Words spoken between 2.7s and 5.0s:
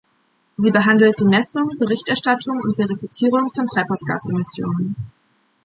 Verifizierung von Treibhausgasemissionen.